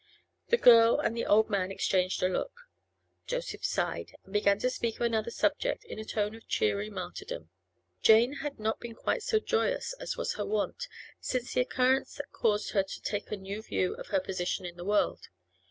The 0.47 0.57
girl 0.57 0.99
and 0.99 1.15
the 1.15 1.27
old 1.27 1.47
man 1.47 1.71
exchanged 1.71 2.23
a 2.23 2.27
look. 2.27 2.61
Joseph 3.27 3.63
sighed, 3.63 4.15
and 4.23 4.33
began 4.33 4.57
to 4.57 4.69
speak 4.71 4.95
of 4.95 5.01
another 5.01 5.29
subject 5.29 5.83
in 5.83 5.99
a 5.99 6.03
tone 6.03 6.33
of 6.33 6.47
cheery 6.47 6.89
martyrdom. 6.89 7.51
Jane 8.01 8.31
herself 8.33 8.53
had 8.53 8.59
not 8.59 8.79
been 8.79 8.95
quite 8.95 9.21
so 9.21 9.37
joyous 9.39 9.93
as 9.99 10.17
was 10.17 10.33
her 10.37 10.45
wont 10.47 10.87
since 11.19 11.53
the 11.53 11.61
occurrence 11.61 12.15
that 12.15 12.31
caused 12.31 12.71
her 12.71 12.81
to 12.81 13.01
take 13.01 13.31
a 13.31 13.37
new 13.37 13.61
view 13.61 13.93
of 13.93 14.07
her 14.07 14.19
position 14.19 14.65
in 14.65 14.75
the 14.75 14.85
world. 14.85 15.27